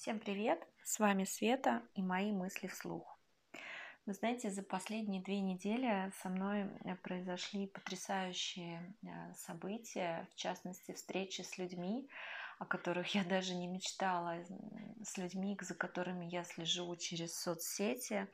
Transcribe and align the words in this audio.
Всем 0.00 0.20
привет! 0.20 0.64
С 0.84 1.00
вами 1.00 1.24
Света 1.24 1.82
и 1.96 2.02
мои 2.02 2.30
мысли 2.30 2.68
вслух. 2.68 3.18
Вы 4.06 4.12
знаете, 4.12 4.48
за 4.48 4.62
последние 4.62 5.20
две 5.20 5.40
недели 5.40 6.12
со 6.22 6.28
мной 6.28 6.70
э, 6.84 6.94
произошли 7.02 7.66
потрясающие 7.66 8.94
э, 9.02 9.34
события, 9.34 10.28
в 10.30 10.36
частности, 10.36 10.92
встречи 10.92 11.42
с 11.42 11.58
людьми, 11.58 12.08
о 12.60 12.64
которых 12.64 13.12
я 13.16 13.24
даже 13.24 13.56
не 13.56 13.66
мечтала, 13.66 14.36
с 15.02 15.18
людьми, 15.18 15.58
за 15.60 15.74
которыми 15.74 16.26
я 16.26 16.44
слежу 16.44 16.94
через 16.94 17.36
соцсети, 17.36 18.28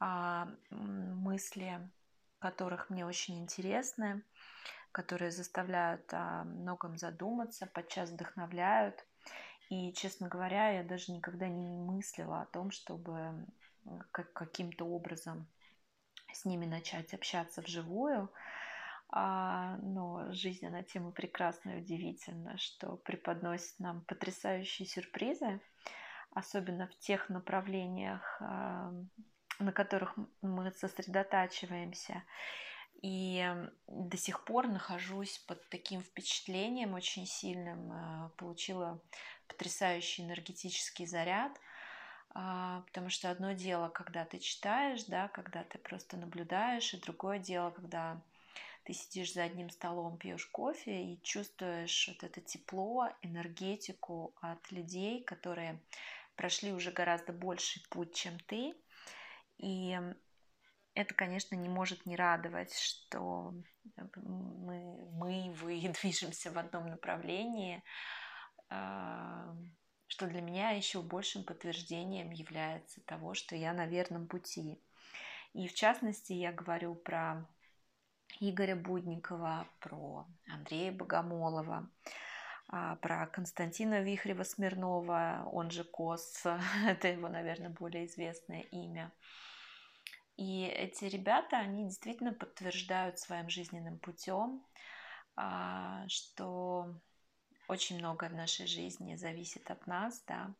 а, 0.00 0.48
мысли 0.70 1.78
которых 2.40 2.90
мне 2.90 3.06
очень 3.06 3.38
интересны, 3.38 4.24
которые 4.90 5.30
заставляют 5.30 6.12
о 6.12 6.42
многом 6.42 6.98
задуматься, 6.98 7.68
подчас 7.68 8.10
вдохновляют– 8.10 9.06
и, 9.72 9.90
честно 9.94 10.28
говоря, 10.28 10.68
я 10.68 10.82
даже 10.82 11.12
никогда 11.12 11.48
не 11.48 11.78
мыслила 11.78 12.42
о 12.42 12.46
том, 12.46 12.70
чтобы 12.70 13.46
как, 14.10 14.30
каким-то 14.34 14.84
образом 14.84 15.48
с 16.30 16.44
ними 16.44 16.66
начать 16.66 17.14
общаться 17.14 17.62
вживую. 17.62 18.30
А, 19.08 19.78
но 19.78 20.30
жизнь, 20.34 20.66
она 20.66 20.82
тема 20.82 21.10
прекрасная 21.10 21.78
и 21.78 21.80
удивительна, 21.80 22.58
что 22.58 22.96
преподносит 22.98 23.78
нам 23.78 24.02
потрясающие 24.02 24.86
сюрпризы, 24.86 25.58
особенно 26.32 26.86
в 26.86 26.98
тех 26.98 27.30
направлениях, 27.30 28.36
а, 28.42 28.92
на 29.58 29.72
которых 29.72 30.14
мы 30.42 30.70
сосредотачиваемся. 30.72 32.24
И 33.00 33.44
до 33.88 34.16
сих 34.16 34.44
пор 34.44 34.68
нахожусь 34.68 35.38
под 35.38 35.66
таким 35.70 36.02
впечатлением 36.02 36.94
очень 36.94 37.26
сильным. 37.26 37.90
А, 37.90 38.28
получила 38.36 39.00
потрясающий 39.52 40.22
энергетический 40.22 41.06
заряд, 41.06 41.52
а, 42.34 42.82
потому 42.86 43.10
что 43.10 43.30
одно 43.30 43.52
дело, 43.52 43.88
когда 43.88 44.24
ты 44.24 44.38
читаешь, 44.38 45.04
да, 45.04 45.28
когда 45.28 45.64
ты 45.64 45.78
просто 45.78 46.16
наблюдаешь, 46.16 46.94
и 46.94 47.00
другое 47.00 47.38
дело, 47.38 47.70
когда 47.70 48.20
ты 48.84 48.94
сидишь 48.94 49.34
за 49.34 49.44
одним 49.44 49.70
столом, 49.70 50.16
пьешь 50.16 50.46
кофе 50.46 51.04
и 51.04 51.22
чувствуешь 51.22 52.08
вот 52.08 52.24
это 52.24 52.40
тепло, 52.40 53.08
энергетику 53.22 54.34
от 54.40 54.72
людей, 54.72 55.22
которые 55.22 55.78
прошли 56.34 56.72
уже 56.72 56.90
гораздо 56.90 57.32
больший 57.32 57.82
путь, 57.90 58.14
чем 58.14 58.38
ты. 58.40 58.74
И 59.58 59.98
это, 60.94 61.14
конечно, 61.14 61.54
не 61.54 61.68
может 61.68 62.06
не 62.06 62.16
радовать, 62.16 62.76
что 62.76 63.54
мы, 64.16 65.10
мы 65.12 65.52
вы 65.52 65.80
движемся 66.00 66.50
в 66.50 66.58
одном 66.58 66.88
направлении, 66.88 67.82
что 70.06 70.26
для 70.26 70.40
меня 70.40 70.70
еще 70.70 71.00
большим 71.00 71.42
подтверждением 71.42 72.30
является 72.30 73.00
того, 73.00 73.34
что 73.34 73.56
я 73.56 73.72
на 73.72 73.86
верном 73.86 74.26
пути. 74.26 74.78
И 75.54 75.68
в 75.68 75.74
частности, 75.74 76.32
я 76.32 76.52
говорю 76.52 76.94
про 76.94 77.46
Игоря 78.40 78.76
Будникова, 78.76 79.66
про 79.80 80.26
Андрея 80.46 80.92
Богомолова, 80.92 81.90
а, 82.68 82.96
про 82.96 83.26
Константина 83.26 84.02
Вихрева-Смирнова, 84.02 85.48
он 85.52 85.70
же 85.70 85.84
Кос, 85.84 86.44
это 86.86 87.08
его, 87.08 87.28
наверное, 87.28 87.70
более 87.70 88.06
известное 88.06 88.60
имя. 88.70 89.12
И 90.36 90.64
эти 90.64 91.04
ребята, 91.04 91.58
они 91.58 91.84
действительно 91.84 92.32
подтверждают 92.32 93.18
своим 93.18 93.48
жизненным 93.48 93.98
путем, 93.98 94.64
а, 95.36 96.06
что 96.08 96.94
очень 97.68 97.98
многое 97.98 98.30
в 98.30 98.34
нашей 98.34 98.66
жизни 98.66 99.16
зависит 99.16 99.70
от 99.70 99.86
нас, 99.86 100.22
да, 100.26 100.54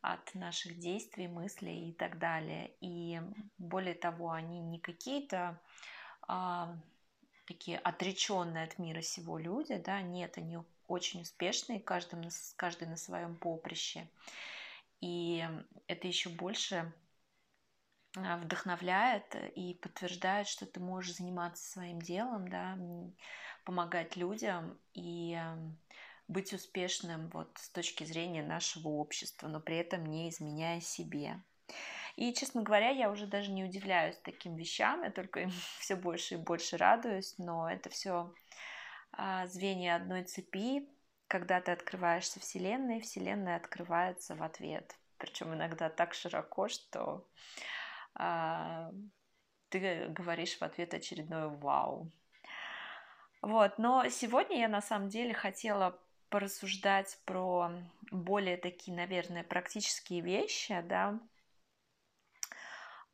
от 0.00 0.34
наших 0.34 0.78
действий, 0.78 1.28
мыслей 1.28 1.90
и 1.90 1.92
так 1.92 2.18
далее. 2.18 2.72
И 2.80 3.20
более 3.58 3.94
того, 3.94 4.32
они 4.32 4.60
не 4.60 4.78
какие-то 4.78 5.60
а, 6.28 6.76
такие 7.46 7.78
отреченные 7.78 8.64
от 8.64 8.78
мира 8.78 9.00
сего 9.00 9.38
люди, 9.38 9.76
да, 9.76 10.02
нет, 10.02 10.36
они 10.36 10.58
очень 10.88 11.22
успешные, 11.22 11.80
каждый, 11.80 12.28
каждый 12.56 12.88
на 12.88 12.96
своем 12.96 13.36
поприще. 13.36 14.08
И 15.00 15.46
это 15.86 16.06
еще 16.06 16.28
больше 16.30 16.92
а, 18.16 18.36
вдохновляет 18.38 19.34
и 19.54 19.74
подтверждает, 19.74 20.48
что 20.48 20.66
ты 20.66 20.80
можешь 20.80 21.16
заниматься 21.16 21.64
своим 21.64 22.00
делом, 22.00 22.48
да, 22.48 22.78
помогать 23.64 24.16
людям 24.16 24.78
и 24.92 25.38
быть 26.28 26.52
успешным 26.52 27.28
вот 27.30 27.50
с 27.58 27.68
точки 27.70 28.04
зрения 28.04 28.42
нашего 28.42 28.88
общества, 28.88 29.48
но 29.48 29.60
при 29.60 29.76
этом 29.76 30.06
не 30.06 30.28
изменяя 30.30 30.80
себе. 30.80 31.40
И, 32.16 32.32
честно 32.32 32.62
говоря, 32.62 32.90
я 32.90 33.10
уже 33.10 33.26
даже 33.26 33.50
не 33.50 33.64
удивляюсь 33.64 34.16
таким 34.22 34.54
вещам, 34.54 35.02
я 35.02 35.10
только 35.10 35.40
им 35.40 35.50
все 35.78 35.96
больше 35.96 36.34
и 36.34 36.38
больше 36.38 36.76
радуюсь, 36.76 37.34
но 37.38 37.70
это 37.70 37.90
все 37.90 38.32
а, 39.12 39.46
звенья 39.46 39.96
одной 39.96 40.24
цепи. 40.24 40.88
Когда 41.26 41.60
ты 41.60 41.72
открываешься 41.72 42.38
Вселенной, 42.38 43.00
Вселенная 43.00 43.56
открывается 43.56 44.36
в 44.36 44.42
ответ. 44.42 44.96
Причем 45.18 45.54
иногда 45.54 45.88
так 45.88 46.14
широко, 46.14 46.68
что 46.68 47.26
а, 48.14 48.92
ты 49.70 50.06
говоришь 50.08 50.58
в 50.58 50.62
ответ 50.62 50.94
очередное 50.94 51.48
вау. 51.48 52.10
Вот, 53.42 53.78
но 53.78 54.08
сегодня 54.08 54.60
я 54.60 54.68
на 54.68 54.80
самом 54.80 55.08
деле 55.08 55.34
хотела 55.34 55.98
порассуждать 56.30 57.18
про 57.24 57.70
более 58.10 58.56
такие, 58.56 58.96
наверное, 58.96 59.44
практические 59.44 60.20
вещи, 60.20 60.80
да, 60.88 61.20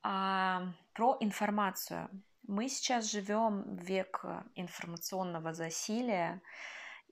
а, 0.03 0.73
про 0.95 1.17
информацию. 1.21 2.09
Мы 2.47 2.69
сейчас 2.69 3.11
живем 3.11 3.77
век 3.77 4.25
информационного 4.55 5.53
засилия, 5.53 6.43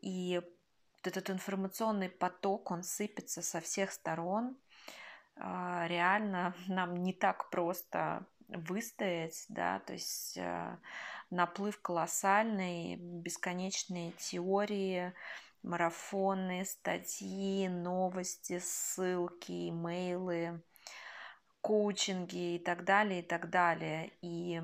и 0.00 0.40
этот 1.02 1.30
информационный 1.30 2.08
поток, 2.08 2.70
он 2.70 2.82
сыпется 2.82 3.42
со 3.42 3.60
всех 3.60 3.92
сторон. 3.92 4.56
А, 5.36 5.86
реально 5.86 6.54
нам 6.68 7.02
не 7.02 7.12
так 7.12 7.50
просто 7.50 8.26
выстоять, 8.48 9.44
да, 9.48 9.80
то 9.80 9.92
есть 9.92 10.38
а, 10.38 10.78
наплыв 11.30 11.80
колоссальный, 11.80 12.96
бесконечные 12.96 14.12
теории, 14.12 15.12
марафоны, 15.62 16.64
статьи, 16.64 17.68
новости, 17.68 18.58
ссылки, 18.58 19.68
имейлы, 19.68 20.62
коучинги 21.60 22.56
и 22.56 22.58
так 22.58 22.84
далее, 22.84 23.20
и 23.20 23.22
так 23.22 23.50
далее. 23.50 24.12
И 24.22 24.62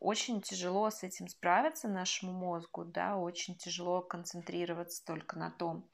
очень 0.00 0.42
тяжело 0.42 0.90
с 0.90 1.02
этим 1.02 1.28
справиться 1.28 1.88
нашему 1.88 2.32
мозгу, 2.32 2.84
да, 2.84 3.16
очень 3.16 3.56
тяжело 3.56 4.00
концентрироваться 4.02 5.04
только 5.04 5.38
на 5.38 5.50
том, 5.50 5.88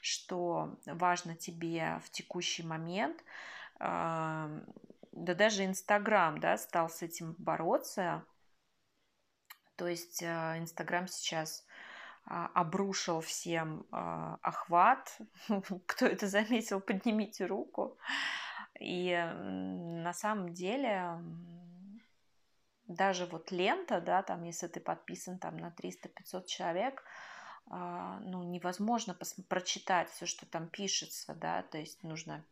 что 0.00 0.76
важно 0.86 1.34
тебе 1.34 2.00
в 2.04 2.10
текущий 2.10 2.62
момент. 2.62 3.22
Да 3.78 4.48
даже 5.12 5.64
Инстаграм, 5.64 6.38
да, 6.38 6.56
стал 6.56 6.88
с 6.88 7.02
этим 7.02 7.34
бороться. 7.38 8.24
То 9.74 9.86
есть 9.86 10.22
а, 10.24 10.58
Инстаграм 10.58 11.06
сейчас 11.06 11.64
обрушил 12.28 13.20
всем 13.20 13.86
а, 13.90 14.38
охват. 14.42 15.18
Кто 15.86 16.06
это 16.06 16.26
заметил, 16.26 16.80
поднимите 16.80 17.46
руку. 17.46 17.98
И 18.78 19.14
на 19.34 20.12
самом 20.12 20.52
деле 20.52 21.18
даже 22.86 23.26
вот 23.26 23.50
лента, 23.50 24.00
да, 24.00 24.22
там, 24.22 24.44
если 24.44 24.66
ты 24.66 24.80
подписан 24.80 25.38
там 25.38 25.56
на 25.56 25.68
300-500 25.70 26.46
человек, 26.46 27.04
а, 27.70 28.18
ну, 28.20 28.42
невозможно 28.42 29.16
прочитать 29.48 30.10
все, 30.10 30.26
что 30.26 30.46
там 30.46 30.68
пишется, 30.68 31.34
да, 31.34 31.62
то 31.64 31.78
есть 31.78 32.02
нужно 32.02 32.44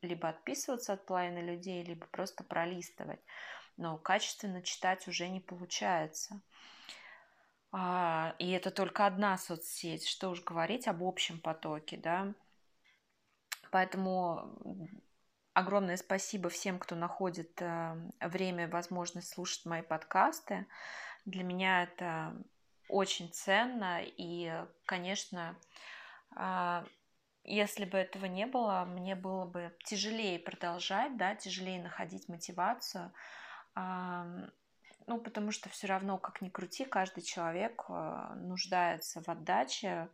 либо 0.00 0.28
отписываться 0.28 0.94
от 0.94 1.04
половины 1.04 1.40
людей, 1.40 1.84
либо 1.84 2.06
просто 2.06 2.42
пролистывать. 2.42 3.20
Но 3.76 3.98
качественно 3.98 4.62
читать 4.62 5.06
уже 5.08 5.28
не 5.28 5.40
получается. 5.40 6.40
А, 7.78 8.34
и 8.38 8.52
это 8.52 8.70
только 8.70 9.04
одна 9.04 9.36
соцсеть, 9.36 10.08
что 10.08 10.30
уж 10.30 10.42
говорить 10.42 10.88
об 10.88 11.02
общем 11.02 11.38
потоке, 11.38 11.98
да. 11.98 12.32
Поэтому 13.70 14.88
огромное 15.52 15.98
спасибо 15.98 16.48
всем, 16.48 16.78
кто 16.78 16.94
находит 16.94 17.60
э, 17.60 18.10
время 18.22 18.64
и 18.64 18.70
возможность 18.70 19.28
слушать 19.28 19.66
мои 19.66 19.82
подкасты. 19.82 20.66
Для 21.26 21.44
меня 21.44 21.82
это 21.82 22.34
очень 22.88 23.30
ценно, 23.30 24.00
и, 24.02 24.50
конечно, 24.86 25.54
а, 26.34 26.82
если 27.44 27.84
бы 27.84 27.98
этого 27.98 28.24
не 28.24 28.46
было, 28.46 28.86
мне 28.86 29.14
было 29.14 29.44
бы 29.44 29.70
тяжелее 29.84 30.38
продолжать, 30.38 31.18
да, 31.18 31.34
тяжелее 31.34 31.82
находить 31.82 32.26
мотивацию, 32.30 33.12
ну, 35.06 35.18
потому 35.18 35.52
что 35.52 35.68
все 35.68 35.86
равно, 35.86 36.18
как 36.18 36.40
ни 36.42 36.48
крути, 36.48 36.84
каждый 36.84 37.22
человек 37.22 37.84
э, 37.88 38.34
нуждается 38.36 39.22
в 39.22 39.28
отдаче 39.28 40.08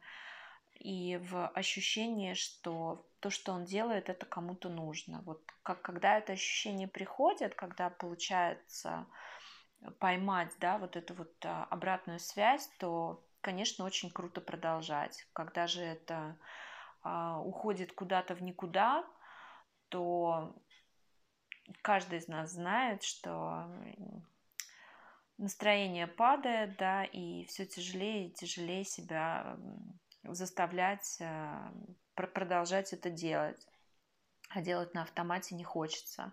и 0.75 1.19
в 1.31 1.49
ощущении, 1.49 2.35
что 2.35 3.07
то, 3.21 3.31
что 3.31 3.53
он 3.53 3.65
делает, 3.65 4.09
это 4.09 4.27
кому-то 4.27 4.69
нужно. 4.69 5.23
Вот 5.25 5.41
как 5.63 5.81
когда 5.81 6.19
это 6.19 6.33
ощущение 6.33 6.89
приходит, 6.89 7.55
когда 7.55 7.89
получается 7.89 9.07
поймать, 9.99 10.53
да, 10.59 10.79
вот 10.79 10.97
эту 10.97 11.15
вот 11.15 11.33
а, 11.45 11.65
обратную 11.71 12.19
связь, 12.19 12.69
то, 12.79 13.25
конечно, 13.41 13.85
очень 13.85 14.11
круто 14.11 14.41
продолжать. 14.41 15.27
Когда 15.33 15.67
же 15.67 15.83
это 15.83 16.37
а, 17.03 17.41
уходит 17.41 17.93
куда-то 17.93 18.35
в 18.35 18.43
никуда, 18.43 19.05
то 19.89 20.55
каждый 21.83 22.19
из 22.19 22.29
нас 22.29 22.53
знает, 22.53 23.03
что 23.03 23.69
настроение 25.43 26.07
падает, 26.07 26.77
да, 26.77 27.05
и 27.05 27.45
все 27.47 27.67
тяжелее 27.67 28.29
и 28.29 28.33
тяжелее 28.33 28.85
себя 28.85 29.57
заставлять 30.23 31.19
а, 31.21 31.73
продолжать 32.15 32.93
это 32.93 33.11
делать. 33.11 33.67
А 34.51 34.61
делать 34.61 34.95
на 34.95 35.03
автомате 35.03 35.55
не 35.55 35.65
хочется. 35.65 36.33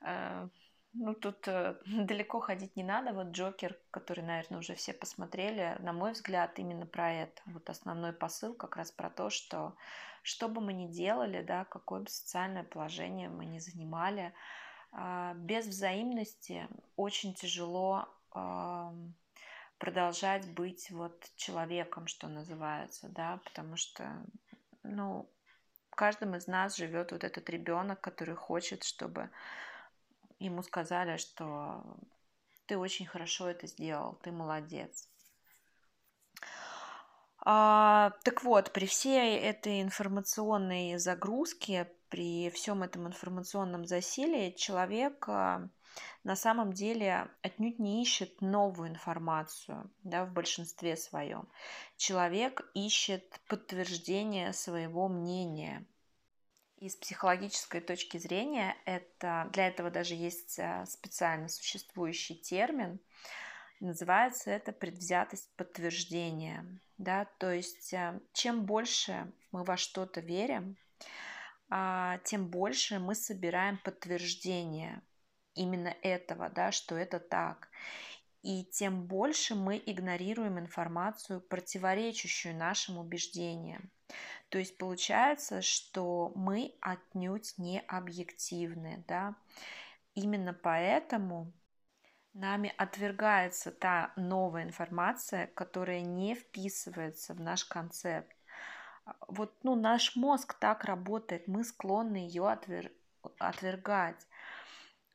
Э, 0.00 0.48
ну, 0.94 1.14
тут 1.14 1.46
э, 1.46 1.76
далеко 1.86 2.40
ходить 2.40 2.74
не 2.74 2.82
надо. 2.82 3.12
Вот 3.12 3.28
Джокер, 3.28 3.78
который, 3.90 4.24
наверное, 4.24 4.58
уже 4.60 4.74
все 4.74 4.92
посмотрели, 4.92 5.76
на 5.80 5.92
мой 5.92 6.12
взгляд, 6.12 6.58
именно 6.58 6.86
про 6.86 7.12
это. 7.12 7.42
Вот 7.46 7.68
основной 7.68 8.12
посыл 8.12 8.54
как 8.54 8.76
раз 8.76 8.90
про 8.90 9.10
то, 9.10 9.30
что 9.30 9.76
что 10.22 10.48
бы 10.48 10.60
мы 10.60 10.72
ни 10.72 10.86
делали, 10.88 11.42
да, 11.42 11.64
какое 11.64 12.00
бы 12.00 12.08
социальное 12.08 12.64
положение 12.64 13.28
мы 13.28 13.46
ни 13.46 13.58
занимали, 13.58 14.34
без 14.92 15.66
взаимности 15.66 16.68
очень 16.96 17.34
тяжело 17.34 18.08
продолжать 19.78 20.48
быть 20.52 20.90
вот 20.90 21.30
человеком, 21.36 22.06
что 22.06 22.28
называется, 22.28 23.08
да, 23.08 23.40
потому 23.44 23.76
что, 23.76 24.24
ну, 24.82 25.28
в 25.90 25.94
из 26.34 26.46
нас 26.46 26.76
живет 26.76 27.12
вот 27.12 27.24
этот 27.24 27.48
ребенок, 27.50 28.00
который 28.00 28.34
хочет, 28.34 28.84
чтобы 28.84 29.30
ему 30.38 30.62
сказали, 30.62 31.16
что 31.16 31.82
ты 32.66 32.76
очень 32.76 33.06
хорошо 33.06 33.48
это 33.48 33.66
сделал, 33.66 34.14
ты 34.22 34.30
молодец. 34.30 35.08
А, 37.50 38.12
так 38.24 38.44
вот, 38.44 38.74
при 38.74 38.84
всей 38.84 39.38
этой 39.38 39.80
информационной 39.80 40.98
загрузке, 40.98 41.90
при 42.10 42.50
всем 42.50 42.82
этом 42.82 43.06
информационном 43.06 43.86
засилии 43.86 44.50
человек 44.50 45.24
а, 45.30 45.66
на 46.24 46.36
самом 46.36 46.74
деле 46.74 47.26
отнюдь 47.40 47.78
не 47.78 48.02
ищет 48.02 48.42
новую 48.42 48.90
информацию 48.90 49.90
да, 50.02 50.26
в 50.26 50.32
большинстве 50.34 50.94
своем. 50.98 51.48
Человек 51.96 52.70
ищет 52.74 53.40
подтверждение 53.48 54.52
своего 54.52 55.08
мнения. 55.08 55.86
И 56.76 56.90
с 56.90 56.96
психологической 56.96 57.80
точки 57.80 58.18
зрения 58.18 58.76
это, 58.84 59.48
для 59.54 59.68
этого 59.68 59.90
даже 59.90 60.14
есть 60.14 60.58
а, 60.58 60.84
специально 60.84 61.48
существующий 61.48 62.34
термин, 62.34 63.00
называется 63.80 64.50
это 64.50 64.72
предвзятость 64.72 65.50
подтверждения. 65.56 66.66
Да? 66.98 67.26
То 67.38 67.52
есть 67.52 67.92
а, 67.94 68.20
чем 68.32 68.64
больше 68.64 69.32
мы 69.52 69.64
во 69.64 69.76
что-то 69.76 70.20
верим, 70.20 70.76
а, 71.70 72.18
тем 72.24 72.48
больше 72.48 72.98
мы 72.98 73.14
собираем 73.14 73.78
подтверждение 73.78 75.02
именно 75.54 75.94
этого, 76.02 76.48
да, 76.48 76.72
что 76.72 76.96
это 76.96 77.18
так. 77.18 77.68
И 78.42 78.64
тем 78.64 79.04
больше 79.04 79.54
мы 79.54 79.82
игнорируем 79.84 80.58
информацию, 80.58 81.40
противоречащую 81.40 82.56
нашим 82.56 82.98
убеждениям. 82.98 83.90
То 84.48 84.58
есть 84.58 84.78
получается, 84.78 85.60
что 85.60 86.32
мы 86.34 86.74
отнюдь 86.80 87.54
не 87.58 87.80
объективны, 87.80 89.04
да. 89.06 89.34
Именно 90.14 90.54
поэтому 90.54 91.52
нами 92.34 92.72
отвергается 92.76 93.70
та 93.70 94.12
новая 94.16 94.64
информация, 94.64 95.46
которая 95.48 96.00
не 96.00 96.34
вписывается 96.34 97.34
в 97.34 97.40
наш 97.40 97.64
концепт. 97.64 98.34
Вот 99.26 99.54
ну, 99.62 99.74
наш 99.74 100.16
мозг 100.16 100.54
так 100.54 100.84
работает, 100.84 101.48
мы 101.48 101.64
склонны 101.64 102.16
ее 102.16 102.48
отвер... 102.48 102.92
отвергать. 103.38 104.26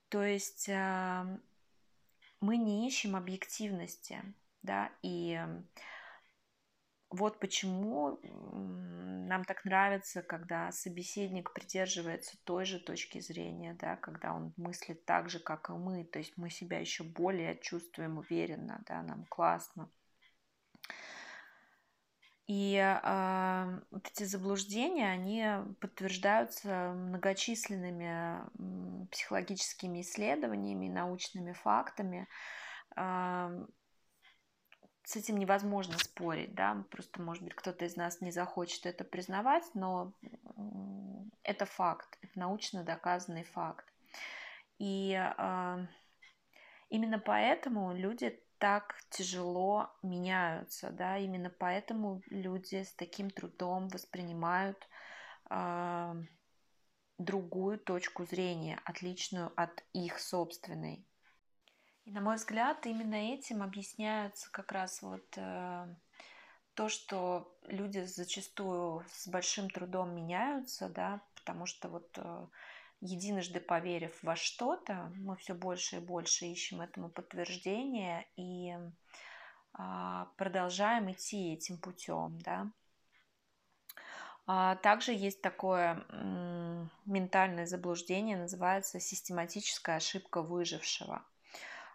То 0.09 0.23
есть 0.23 0.67
мы 0.67 2.57
не 2.57 2.87
ищем 2.87 3.15
объективности, 3.15 4.21
да, 4.61 4.91
и 5.01 5.39
вот 7.09 7.39
почему 7.39 8.19
нам 9.33 9.45
так 9.45 9.65
нравится, 9.65 10.21
когда 10.21 10.71
собеседник 10.71 11.53
придерживается 11.53 12.37
той 12.43 12.65
же 12.65 12.79
точки 12.79 13.19
зрения, 13.19 13.75
да, 13.79 13.95
когда 13.95 14.31
он 14.31 14.53
мыслит 14.57 15.05
так 15.05 15.31
же, 15.31 15.39
как 15.39 15.71
и 15.71 15.73
мы, 15.73 16.03
то 16.03 16.19
есть 16.19 16.37
мы 16.37 16.51
себя 16.51 16.79
еще 16.79 17.03
более 17.03 17.57
чувствуем 17.57 18.19
уверенно, 18.19 18.83
да, 18.85 19.01
нам 19.01 19.25
классно. 19.25 19.89
И 22.45 22.75
э, 22.75 23.79
вот 23.89 24.07
эти 24.07 24.23
заблуждения, 24.25 25.09
они 25.09 25.47
подтверждаются 25.79 26.93
многочисленными 26.93 29.07
психологическими 29.09 30.01
исследованиями, 30.01 30.89
научными 30.89 31.53
фактами. 31.53 32.27
Э, 32.95 33.65
с 35.03 35.15
этим 35.15 35.37
невозможно 35.37 35.97
спорить, 35.97 36.55
да, 36.55 36.85
просто, 36.89 37.21
может 37.21 37.43
быть, 37.43 37.55
кто-то 37.55 37.85
из 37.85 37.95
нас 37.95 38.21
не 38.21 38.31
захочет 38.31 38.85
это 38.85 39.03
признавать, 39.03 39.63
но 39.73 40.13
это 41.43 41.65
факт, 41.65 42.17
это 42.21 42.39
научно 42.39 42.83
доказанный 42.83 43.43
факт. 43.43 43.85
И 44.79 45.13
э, 45.13 45.87
именно 46.89 47.19
поэтому 47.19 47.93
люди 47.93 48.41
так 48.59 48.95
тяжело 49.09 49.93
меняются, 50.03 50.89
да, 50.89 51.17
именно 51.17 51.49
поэтому 51.49 52.21
люди 52.27 52.83
с 52.83 52.93
таким 52.93 53.29
трудом 53.29 53.89
воспринимают 53.89 54.87
э, 55.49 56.13
другую 57.17 57.77
точку 57.77 58.23
зрения, 58.25 58.79
отличную 58.85 59.51
от 59.57 59.83
их 59.91 60.19
собственной. 60.19 61.05
И 62.05 62.11
на 62.11 62.21
мой 62.21 62.35
взгляд, 62.35 62.85
именно 62.85 63.15
этим 63.15 63.63
объясняется 63.63 64.51
как 64.51 64.71
раз 64.71 65.01
вот 65.01 65.25
э, 65.37 65.87
то, 66.73 66.89
что 66.89 67.55
люди 67.67 68.03
зачастую 68.03 69.05
с 69.09 69.27
большим 69.27 69.69
трудом 69.69 70.13
меняются, 70.13 70.89
да, 70.89 71.21
потому 71.35 71.65
что 71.65 71.87
вот 71.87 72.09
э, 72.17 72.47
единожды 72.99 73.59
поверив 73.59 74.17
во 74.21 74.35
что-то, 74.35 75.11
мы 75.15 75.35
все 75.37 75.53
больше 75.53 75.97
и 75.97 75.99
больше 75.99 76.45
ищем 76.45 76.81
этому 76.81 77.09
подтверждение 77.09 78.27
и 78.35 78.75
а, 79.73 80.27
продолжаем 80.37 81.11
идти 81.11 81.53
этим 81.53 81.77
путем, 81.77 82.39
да. 82.39 82.71
А 84.45 84.75
также 84.75 85.13
есть 85.13 85.41
такое 85.41 86.05
ментальное 87.05 87.65
заблуждение, 87.65 88.37
называется 88.37 88.99
систематическая 88.99 89.97
ошибка 89.97 90.41
выжившего. 90.41 91.23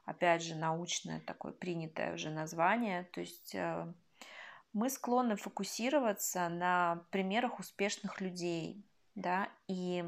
Опять 0.08 0.42
же, 0.42 0.54
научное 0.54 1.20
такое 1.20 1.52
принятое 1.52 2.14
уже 2.14 2.30
название. 2.30 3.04
То 3.12 3.20
есть 3.20 3.54
э, 3.54 3.86
мы 4.72 4.88
склонны 4.88 5.36
фокусироваться 5.36 6.48
на 6.48 7.04
примерах 7.10 7.58
успешных 7.58 8.22
людей, 8.22 8.82
да, 9.14 9.50
и 9.66 10.02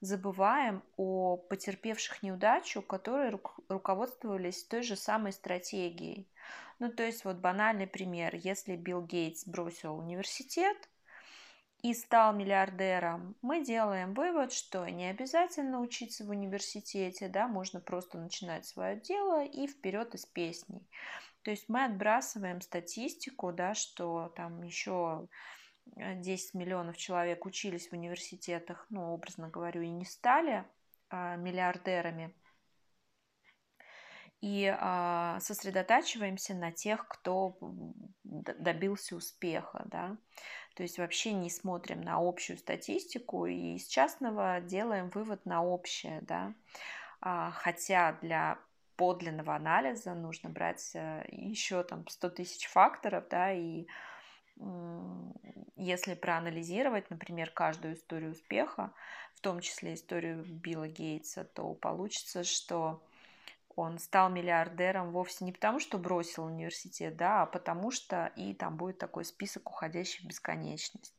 забываем 0.00 0.84
о 0.96 1.36
потерпевших 1.36 2.22
неудачу, 2.22 2.80
которые 2.80 3.40
руководствовались 3.68 4.62
той 4.62 4.82
же 4.82 4.94
самой 4.94 5.32
стратегией. 5.32 6.28
Ну, 6.78 6.92
то 6.92 7.02
есть 7.02 7.24
вот 7.24 7.38
банальный 7.38 7.88
пример. 7.88 8.36
Если 8.36 8.76
Билл 8.76 9.02
Гейтс 9.02 9.48
бросил 9.48 9.96
университет 9.98 10.76
и 11.84 11.92
стал 11.92 12.32
миллиардером, 12.32 13.36
мы 13.42 13.62
делаем 13.62 14.14
вывод, 14.14 14.54
что 14.54 14.88
не 14.88 15.10
обязательно 15.10 15.80
учиться 15.80 16.24
в 16.24 16.30
университете, 16.30 17.28
да, 17.28 17.46
можно 17.46 17.78
просто 17.78 18.16
начинать 18.16 18.64
свое 18.64 18.98
дело 18.98 19.44
и 19.44 19.66
вперед 19.66 20.14
из 20.14 20.24
песней. 20.24 20.88
То 21.42 21.50
есть 21.50 21.68
мы 21.68 21.84
отбрасываем 21.84 22.62
статистику, 22.62 23.52
да, 23.52 23.74
что 23.74 24.32
там 24.34 24.62
еще 24.62 25.28
10 25.84 26.54
миллионов 26.54 26.96
человек 26.96 27.44
учились 27.44 27.88
в 27.88 27.92
университетах, 27.92 28.86
ну, 28.88 29.12
образно 29.12 29.50
говорю, 29.50 29.82
и 29.82 29.90
не 29.90 30.06
стали 30.06 30.64
а, 31.10 31.36
миллиардерами. 31.36 32.34
И 34.44 34.70
а, 34.78 35.40
сосредотачиваемся 35.40 36.52
на 36.52 36.70
тех, 36.70 37.08
кто 37.08 37.56
добился 38.24 39.16
успеха, 39.16 39.84
да. 39.86 40.18
То 40.74 40.82
есть 40.82 40.98
вообще 40.98 41.32
не 41.32 41.48
смотрим 41.48 42.02
на 42.02 42.18
общую 42.18 42.58
статистику 42.58 43.46
и 43.46 43.76
из 43.76 43.86
частного 43.86 44.60
делаем 44.60 45.08
вывод 45.08 45.46
на 45.46 45.64
общее, 45.64 46.20
да. 46.20 46.52
А, 47.22 47.52
хотя 47.52 48.18
для 48.20 48.58
подлинного 48.96 49.56
анализа 49.56 50.12
нужно 50.12 50.50
брать 50.50 50.90
э, 50.94 51.24
еще 51.30 51.82
там 51.82 52.06
100 52.06 52.28
тысяч 52.28 52.66
факторов, 52.66 53.24
да, 53.30 53.50
и 53.50 53.86
если 55.76 56.14
проанализировать, 56.14 57.08
например, 57.08 57.50
каждую 57.50 57.94
историю 57.94 58.32
успеха, 58.32 58.92
в 59.34 59.40
том 59.40 59.60
числе 59.60 59.94
историю 59.94 60.44
Билла 60.44 60.86
Гейтса, 60.86 61.44
то 61.44 61.72
получится, 61.72 62.44
что 62.44 63.02
он 63.76 63.98
стал 63.98 64.30
миллиардером 64.30 65.12
вовсе 65.12 65.44
не 65.44 65.52
потому, 65.52 65.80
что 65.80 65.98
бросил 65.98 66.44
университет, 66.44 67.16
да, 67.16 67.42
а 67.42 67.46
потому 67.46 67.90
что 67.90 68.32
и 68.36 68.54
там 68.54 68.76
будет 68.76 68.98
такой 68.98 69.24
список, 69.24 69.70
уходящий 69.70 70.24
в 70.24 70.28
бесконечность. 70.28 71.14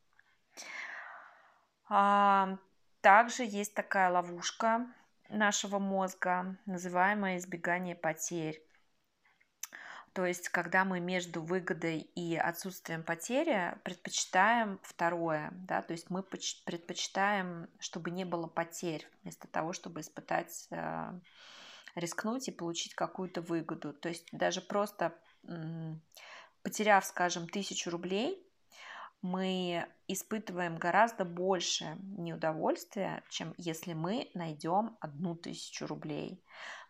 А, 1.88 2.58
также 3.02 3.44
есть 3.44 3.74
такая 3.74 4.10
ловушка 4.10 4.88
нашего 5.30 5.80
мозга, 5.80 6.58
называемая 6.66 7.38
избегание 7.38 7.96
потерь. 7.96 8.62
То 10.16 10.26
есть, 10.26 10.48
когда 10.48 10.86
мы 10.86 11.02
между 11.02 11.42
выгодой 11.42 12.00
и 12.00 12.38
отсутствием 12.38 13.04
потери 13.04 13.78
предпочитаем 13.84 14.80
второе, 14.82 15.50
да, 15.52 15.82
то 15.82 15.92
есть 15.92 16.10
мы 16.10 16.24
предпочитаем, 16.24 17.68
чтобы 17.80 18.12
не 18.12 18.24
было 18.24 18.48
потерь, 18.48 19.06
вместо 19.24 19.50
того, 19.50 19.74
чтобы 19.74 20.00
испытать, 20.00 20.68
э, 20.72 21.20
рискнуть 21.96 22.48
и 22.48 22.52
получить 22.52 22.94
какую-то 22.94 23.42
выгоду. 23.42 23.94
То 23.94 24.10
есть 24.10 24.28
даже 24.32 24.62
просто 24.62 25.18
потеряв, 26.62 27.06
скажем, 27.06 27.48
тысячу 27.48 27.90
рублей, 27.90 28.42
мы 29.22 29.88
испытываем 30.08 30.78
гораздо 30.78 31.26
больше 31.26 31.98
неудовольствия, 32.18 33.24
чем 33.30 33.56
если 33.58 33.94
мы 33.94 34.30
найдем 34.34 34.98
одну 35.00 35.36
тысячу 35.36 35.88
рублей. 35.88 36.44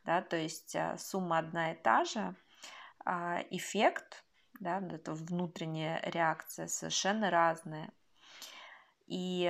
Да, 0.03 0.21
то 0.21 0.35
есть 0.35 0.75
э, 0.75 0.97
сумма 1.00 1.39
одна 1.39 1.71
и 1.71 1.75
та 1.81 2.03
же, 2.05 2.35
а, 3.05 3.41
эффект, 3.50 4.24
да, 4.59 4.79
это 4.79 5.13
внутренняя 5.13 6.01
реакция 6.03 6.67
совершенно 6.67 7.29
разная. 7.29 7.89
И, 9.07 9.45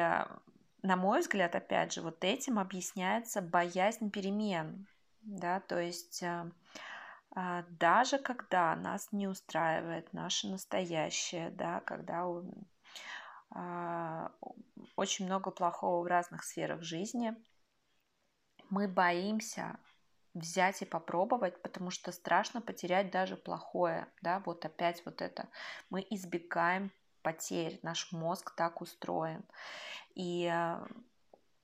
на 0.82 0.96
мой 0.96 1.22
взгляд, 1.22 1.56
опять 1.56 1.94
же, 1.94 2.02
вот 2.02 2.24
этим 2.24 2.60
объясняется 2.60 3.42
боязнь 3.42 4.12
перемен. 4.12 4.88
Да, 5.26 5.60
то 5.60 5.80
есть 5.80 6.22
а, 6.22 6.52
а, 7.36 7.64
даже 7.70 8.20
когда 8.20 8.76
нас 8.76 9.12
не 9.12 9.28
устраивает 9.28 10.14
наше 10.14 10.48
настоящее, 10.48 11.50
да, 11.50 11.82
когда 11.82 12.28
очень 14.96 15.26
много 15.26 15.50
плохого 15.52 16.04
в 16.04 16.08
разных 16.08 16.44
сферах 16.44 16.82
жизни, 16.84 17.36
мы 18.70 18.88
боимся 18.88 19.80
взять 20.34 20.82
и 20.82 20.86
попробовать, 20.86 21.62
потому 21.62 21.90
что 21.90 22.12
страшно 22.12 22.62
потерять 22.62 23.12
даже 23.12 23.38
плохое, 23.38 24.08
да, 24.22 24.42
вот 24.46 24.66
опять 24.66 25.04
вот 25.06 25.22
это. 25.22 25.48
Мы 25.90 26.06
избегаем 26.10 26.92
потерь, 27.22 27.80
наш 27.82 28.12
мозг 28.12 28.54
так 28.56 28.82
устроен. 28.82 29.44
И 30.16 30.54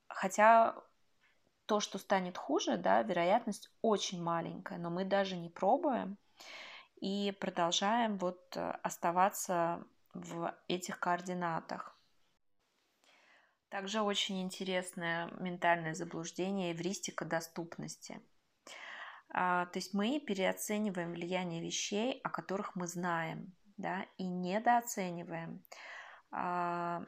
хотя 0.08 0.74
то, 1.66 1.80
что 1.80 1.98
станет 1.98 2.36
хуже, 2.36 2.76
да, 2.76 3.02
вероятность 3.02 3.70
очень 3.82 4.22
маленькая, 4.22 4.78
но 4.78 4.90
мы 4.90 5.04
даже 5.04 5.36
не 5.36 5.48
пробуем 5.48 6.18
и 7.00 7.36
продолжаем 7.40 8.18
вот 8.18 8.56
э, 8.56 8.70
оставаться 8.82 9.84
в 10.14 10.54
этих 10.68 10.98
координатах. 10.98 11.96
Также 13.68 14.02
очень 14.02 14.42
интересное 14.42 15.30
ментальное 15.38 15.94
заблуждение 15.94 16.72
эвристика 16.72 17.24
доступности– 17.24 18.20
а, 19.32 19.66
то 19.66 19.78
есть 19.78 19.94
мы 19.94 20.20
переоцениваем 20.20 21.12
влияние 21.12 21.62
вещей, 21.62 22.20
о 22.22 22.28
которых 22.28 22.76
мы 22.76 22.86
знаем, 22.86 23.54
да, 23.78 24.06
и 24.18 24.24
недооцениваем 24.24 25.62
а, 26.30 27.02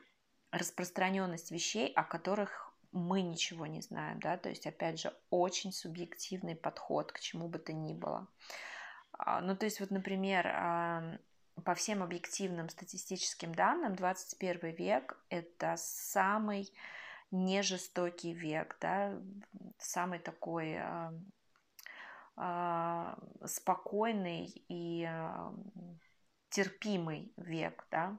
распространенность 0.51 1.51
вещей, 1.51 1.93
о 1.93 2.03
которых 2.03 2.64
мы 2.95 3.23
ничего 3.23 3.67
не 3.67 3.81
знаем, 3.81 4.21
да, 4.21 4.37
то 4.37 4.49
есть, 4.49 4.67
опять 4.67 5.01
же, 5.01 5.13
очень 5.29 5.73
субъективный 5.73 6.55
подход 6.55 7.13
к 7.13 7.19
чему 7.19 7.49
бы 7.49 7.59
то 7.59 7.73
ни 7.73 7.93
было. 7.93 8.29
А, 9.13 9.41
ну, 9.41 9.57
то 9.57 9.67
есть, 9.67 9.81
вот, 9.81 9.91
например, 9.91 10.47
по 11.65 11.75
всем 11.75 12.03
объективным 12.03 12.69
статистическим 12.69 13.55
данным, 13.55 13.97
21 13.97 14.71
век– 14.71 15.19
это 15.29 15.75
самый 15.77 16.73
нежестокий 17.31 18.33
век, 18.33 18.77
да, 18.81 19.21
самый 19.79 20.21
такой 20.21 20.79
а, 22.37 23.19
спокойный 23.45 24.65
и 24.69 25.09
терпимый 26.51 27.33
век, 27.37 27.87
да. 27.91 28.17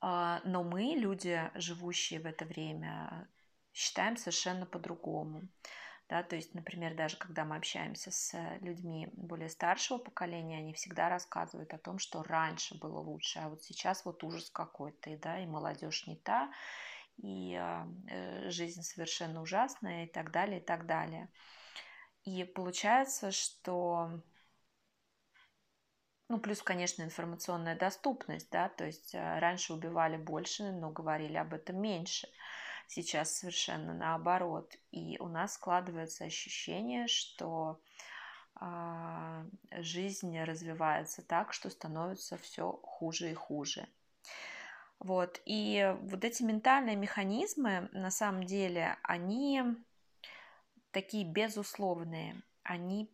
А, 0.00 0.40
но 0.44 0.62
мы, 0.62 0.94
люди, 0.96 1.50
живущие 1.54 2.20
в 2.20 2.26
это 2.26 2.44
время, 2.44 3.28
считаем 3.72 4.16
совершенно 4.16 4.66
по-другому. 4.66 5.48
Да, 6.08 6.24
то 6.24 6.34
есть, 6.34 6.54
например, 6.54 6.96
даже 6.96 7.16
когда 7.16 7.44
мы 7.44 7.54
общаемся 7.54 8.10
с 8.10 8.36
людьми 8.60 9.08
более 9.12 9.48
старшего 9.48 9.98
поколения, 9.98 10.58
они 10.58 10.72
всегда 10.72 11.08
рассказывают 11.08 11.72
о 11.72 11.78
том, 11.78 12.00
что 12.00 12.24
раньше 12.24 12.76
было 12.78 12.98
лучше, 12.98 13.38
а 13.38 13.48
вот 13.48 13.62
сейчас 13.62 14.04
вот 14.04 14.24
ужас 14.24 14.50
какой-то, 14.50 15.16
да, 15.18 15.38
и 15.40 15.46
молодежь 15.46 16.08
не 16.08 16.16
та, 16.16 16.50
и 17.18 17.54
э, 17.54 18.50
жизнь 18.50 18.82
совершенно 18.82 19.40
ужасная, 19.40 20.06
и 20.06 20.08
так 20.08 20.32
далее, 20.32 20.58
и 20.60 20.64
так 20.64 20.86
далее. 20.86 21.28
И 22.24 22.42
получается, 22.42 23.30
что 23.30 24.20
ну, 26.30 26.38
плюс, 26.38 26.62
конечно, 26.62 27.02
информационная 27.02 27.74
доступность, 27.74 28.50
да, 28.52 28.68
то 28.68 28.86
есть 28.86 29.16
э, 29.16 29.38
раньше 29.40 29.74
убивали 29.74 30.16
больше, 30.16 30.70
но 30.70 30.90
говорили 30.90 31.36
об 31.36 31.52
этом 31.52 31.82
меньше. 31.82 32.28
Сейчас 32.86 33.34
совершенно 33.34 33.94
наоборот. 33.94 34.72
И 34.92 35.18
у 35.18 35.26
нас 35.26 35.54
складывается 35.54 36.24
ощущение, 36.24 37.08
что 37.08 37.80
э, 38.60 39.44
жизнь 39.78 40.40
развивается 40.40 41.22
так, 41.22 41.52
что 41.52 41.68
становится 41.68 42.36
все 42.38 42.78
хуже 42.84 43.32
и 43.32 43.34
хуже. 43.34 43.88
Вот. 45.00 45.40
И 45.46 45.96
вот 46.02 46.24
эти 46.24 46.44
ментальные 46.44 46.94
механизмы, 46.94 47.88
на 47.90 48.12
самом 48.12 48.44
деле, 48.44 48.98
они 49.02 49.64
такие 50.92 51.24
безусловные, 51.24 52.40
они 52.62 53.10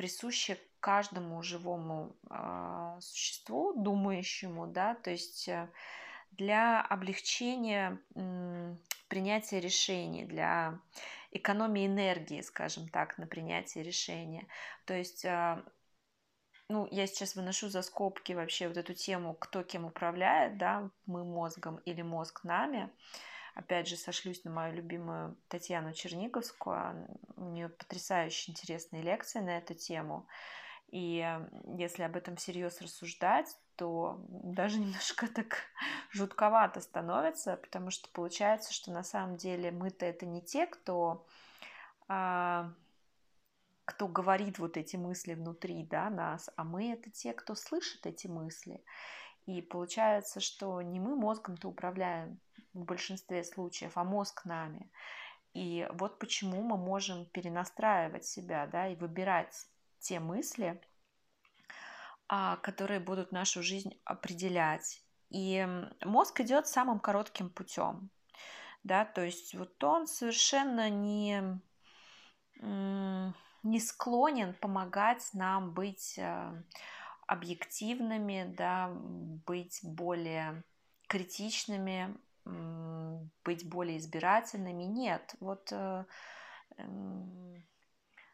присущи 0.00 0.58
каждому 0.80 1.42
живому 1.42 2.16
э, 2.30 2.96
существу, 3.00 3.74
думающему, 3.74 4.66
да, 4.66 4.94
то 4.94 5.10
есть 5.10 5.46
э, 5.46 5.68
для 6.30 6.80
облегчения 6.80 8.00
э, 8.14 8.76
принятия 9.08 9.60
решений, 9.60 10.24
для 10.24 10.80
экономии 11.32 11.86
энергии, 11.86 12.40
скажем 12.40 12.88
так, 12.88 13.18
на 13.18 13.26
принятие 13.26 13.84
решения. 13.84 14.46
То 14.86 14.94
есть, 14.94 15.26
э, 15.26 15.62
ну, 16.70 16.88
я 16.90 17.06
сейчас 17.06 17.36
выношу 17.36 17.68
за 17.68 17.82
скобки 17.82 18.32
вообще 18.32 18.68
вот 18.68 18.78
эту 18.78 18.94
тему, 18.94 19.34
кто 19.34 19.62
кем 19.62 19.84
управляет, 19.84 20.56
да, 20.56 20.88
мы 21.04 21.24
мозгом 21.24 21.76
или 21.84 22.00
мозг 22.00 22.42
нами. 22.42 22.88
Э, 22.88 23.29
Опять 23.60 23.88
же, 23.88 23.96
сошлюсь 23.96 24.42
на 24.44 24.50
мою 24.50 24.74
любимую 24.74 25.36
Татьяну 25.48 25.92
Черниговскую. 25.92 27.06
У 27.36 27.44
нее 27.44 27.68
потрясающе 27.68 28.52
интересные 28.52 29.02
лекции 29.02 29.40
на 29.40 29.58
эту 29.58 29.74
тему. 29.74 30.26
И 30.88 31.22
если 31.76 32.02
об 32.04 32.16
этом 32.16 32.36
всерьез 32.36 32.80
рассуждать, 32.80 33.54
то 33.76 34.18
даже 34.28 34.78
немножко 34.80 35.28
так 35.28 35.58
жутковато 36.10 36.80
становится, 36.80 37.58
потому 37.58 37.90
что 37.90 38.08
получается, 38.08 38.72
что 38.72 38.92
на 38.92 39.02
самом 39.02 39.36
деле 39.36 39.70
мы-то 39.70 40.06
это 40.06 40.24
не 40.24 40.40
те, 40.40 40.66
кто, 40.66 41.26
а, 42.08 42.72
кто 43.84 44.08
говорит 44.08 44.58
вот 44.58 44.78
эти 44.78 44.96
мысли 44.96 45.34
внутри 45.34 45.84
да, 45.84 46.08
нас, 46.08 46.48
а 46.56 46.64
мы 46.64 46.92
это 46.92 47.10
те, 47.10 47.34
кто 47.34 47.54
слышит 47.54 48.06
эти 48.06 48.26
мысли. 48.26 48.82
И 49.44 49.60
получается, 49.60 50.40
что 50.40 50.80
не 50.80 50.98
мы 50.98 51.14
мозгом-то 51.14 51.68
управляем 51.68 52.40
в 52.72 52.84
большинстве 52.84 53.44
случаев, 53.44 53.92
а 53.96 54.04
мозг 54.04 54.44
нами. 54.44 54.90
И 55.52 55.88
вот 55.92 56.18
почему 56.18 56.62
мы 56.62 56.76
можем 56.76 57.26
перенастраивать 57.26 58.24
себя, 58.24 58.66
да, 58.66 58.88
и 58.88 58.96
выбирать 58.96 59.66
те 59.98 60.20
мысли, 60.20 60.80
а, 62.28 62.56
которые 62.58 63.00
будут 63.00 63.32
нашу 63.32 63.62
жизнь 63.62 64.00
определять. 64.04 65.02
И 65.30 65.66
мозг 66.04 66.40
идет 66.40 66.66
самым 66.66 67.00
коротким 67.00 67.50
путем, 67.50 68.10
да, 68.82 69.04
то 69.04 69.24
есть 69.24 69.54
вот 69.54 69.82
он 69.82 70.06
совершенно 70.06 70.88
не 70.90 71.60
не 73.62 73.80
склонен 73.80 74.54
помогать 74.54 75.30
нам 75.32 75.72
быть 75.72 76.18
э, 76.18 76.62
объективными, 77.26 78.52
да, 78.56 78.90
быть 78.90 79.80
более 79.82 80.62
критичными, 81.06 82.16
быть 83.44 83.68
более 83.68 83.98
избирательными. 83.98 84.84
Нет, 84.84 85.34
вот 85.40 85.72
э, 85.72 86.04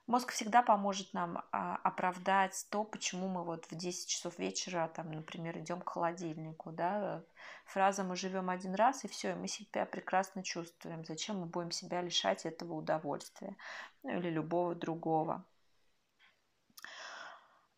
Мозг 0.07 0.31
всегда 0.31 0.63
поможет 0.63 1.13
нам 1.15 1.43
а, 1.51 1.77
оправдать 1.83 2.65
то, 2.71 2.85
почему 2.85 3.27
мы 3.27 3.43
вот 3.43 3.65
в 3.65 3.75
10 3.75 4.09
часов 4.09 4.39
вечера, 4.39 4.89
там, 4.95 5.11
например, 5.11 5.59
идем 5.59 5.81
к 5.81 5.89
холодильнику, 5.89 6.71
да, 6.71 7.25
фраза 7.65 8.05
«мы 8.05 8.15
живем 8.15 8.49
один 8.49 8.77
раз» 8.77 9.05
и 9.05 9.09
все, 9.09 9.33
и 9.33 9.35
мы 9.35 9.49
себя 9.49 9.85
прекрасно 9.85 10.45
чувствуем. 10.45 11.05
Зачем 11.05 11.41
мы 11.41 11.47
будем 11.47 11.73
себя 11.73 12.03
лишать 12.03 12.47
этого 12.47 12.75
удовольствия, 12.75 13.57
ну 14.05 14.11
или 14.21 14.31
любого 14.31 14.77
другого. 14.77 15.45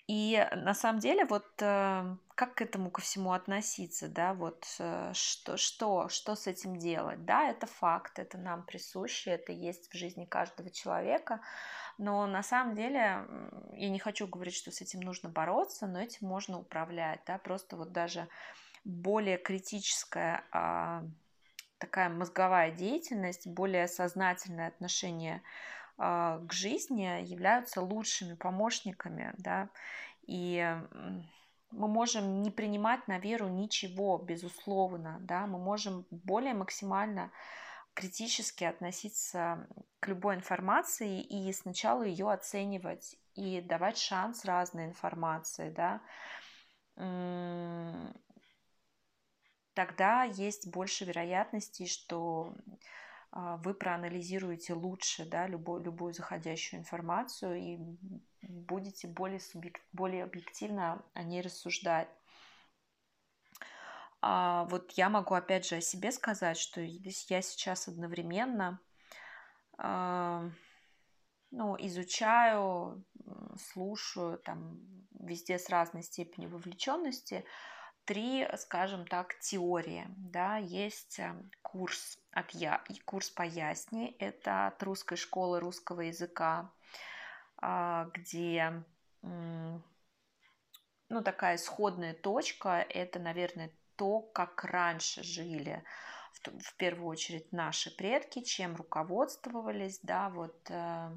И 0.09 0.43
на 0.57 0.73
самом 0.73 1.01
деле, 1.01 1.27
вот 1.27 1.47
э, 1.61 2.17
как 2.35 2.55
к 2.55 2.63
этому 2.63 2.91
ко 2.91 3.03
всему 3.03 3.33
относиться, 3.33 4.09
да, 4.09 4.33
вот 4.33 4.65
э, 4.79 5.13
что, 5.13 5.59
что, 5.59 6.09
что 6.09 6.35
с 6.35 6.47
этим 6.47 6.77
делать, 6.77 7.27
да, 7.27 7.51
это 7.51 7.67
факт, 7.67 8.19
это 8.19 8.39
нам 8.39 8.65
присуще, 8.65 9.33
это 9.33 9.53
есть 9.53 9.93
в 9.93 9.97
жизни 9.97 10.25
каждого 10.25 10.71
человека, 10.71 11.43
но 11.99 12.27
на 12.27 12.43
самом 12.43 12.75
деле 12.75 13.27
я 13.75 13.91
не 13.91 13.99
хочу 13.99 14.27
говорить, 14.27 14.55
что 14.55 14.71
с 14.71 14.81
этим 14.81 15.01
нужно 15.01 15.29
бороться, 15.29 15.87
но 15.87 16.01
этим 16.01 16.27
можно 16.27 16.59
управлять, 16.59 17.21
да, 17.27 17.37
просто 17.37 17.77
вот 17.77 17.93
даже 17.93 18.29
более 18.85 19.37
критическая 19.37 20.43
а, 20.53 21.05
такая 21.77 22.09
мозговая 22.09 22.71
деятельность, 22.71 23.47
более 23.47 23.87
сознательное 23.89 24.69
отношение 24.69 25.37
а, 25.37 25.78
к 25.99 26.49
жизни 26.53 27.25
являются 27.25 27.83
лучшими 27.83 28.35
помощниками, 28.35 29.35
да, 29.37 29.69
и 30.27 30.77
мы 31.71 31.89
можем 31.89 32.43
не 32.43 32.51
принимать 32.51 33.07
на 33.09 33.19
веру 33.19 33.49
ничего, 33.49 34.19
безусловно, 34.19 35.19
да, 35.21 35.47
мы 35.47 35.59
можем 35.59 36.07
более 36.11 36.55
максимально 36.55 37.31
критически 37.95 38.65
относиться 38.65 39.67
к 39.99 40.07
любой 40.09 40.37
информации 40.37 41.21
и 41.21 41.53
сначала 41.53 42.05
ее 42.05 42.31
оценивать 42.31 43.17
и 43.35 43.61
давать 43.61 43.99
шанс 43.99 44.45
разной 44.45 44.87
информации, 44.87 45.71
да, 45.71 46.01
тогда 49.75 50.23
есть 50.25 50.69
больше 50.69 51.05
вероятностей, 51.05 51.87
что 51.87 52.55
а, 52.55 53.08
вы 53.33 53.75
проанализируете 53.75 54.75
лучше 54.75 55.27
да, 55.27 55.47
любую, 55.47 55.83
любую 55.83 56.15
заходящую 56.15 56.81
информацию 56.81 57.57
и 57.57 57.79
будете 58.43 59.07
более, 59.09 59.41
субъект, 59.41 59.83
более 59.93 60.25
объективно 60.25 61.05
о 61.15 61.23
ней 61.23 61.43
рассуждать. 61.43 62.09
А 64.21 64.65
вот 64.65 64.93
я 64.93 65.11
могу 65.11 65.35
опять 65.35 65.67
же 65.67 65.77
о 65.77 65.81
себе 65.81 66.11
сказать, 66.11 66.57
что 66.57 66.81
я 66.81 67.43
сейчас 67.43 67.87
одновременно 67.87 68.81
э, 69.79 70.51
ну, 71.51 71.77
изучаю, 71.79 73.05
слушаю 73.57 74.39
там 74.39 74.81
везде 75.21 75.59
с 75.59 75.69
разной 75.69 76.03
степенью 76.03 76.51
вовлеченности 76.51 77.45
три, 78.09 78.49
скажем 78.57 79.07
так, 79.07 79.39
теории. 79.39 80.07
Да, 80.17 80.57
есть 80.57 81.19
э, 81.19 81.35
курс 81.61 82.19
от 82.33 82.51
я, 82.53 82.83
курс 83.05 83.29
по 83.29 83.43
Ясни, 83.43 84.17
это 84.19 84.69
от 84.69 84.83
русской 84.83 85.17
школы 85.17 85.61
русского 85.61 86.01
языка, 86.01 86.71
а, 87.59 88.07
где 88.15 88.83
ну, 89.23 89.83
такая 91.23 91.57
исходная 91.57 92.15
точка, 92.15 92.87
это, 92.89 93.19
наверное, 93.19 93.71
то, 93.97 94.21
как 94.21 94.65
раньше 94.65 95.23
жили 95.23 95.85
в, 96.33 96.75
первую 96.77 97.09
очередь 97.09 97.53
наши 97.53 97.95
предки, 97.95 98.43
чем 98.43 98.77
руководствовались, 98.77 99.99
да, 100.03 100.31
вот 100.31 100.57
э, 100.71 101.11